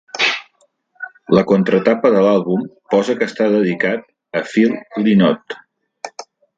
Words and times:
La 1.39 1.43
contratapa 1.51 2.11
de 2.17 2.23
l'àlbum 2.29 2.65
posa 2.95 3.19
que 3.21 3.29
està 3.33 3.53
dedicat 3.59 4.13
a 4.43 4.47
Phil 4.51 4.77
Lynott. 5.07 5.63